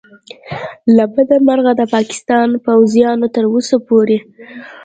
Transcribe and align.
له 0.95 1.03
بده 1.13 1.35
مرغه 1.47 1.73
د 1.77 1.81
پاکستان 1.95 2.49
پوځیانو 2.65 3.27
تر 3.35 3.43
اوسه 3.53 3.77
پورې 3.87 4.17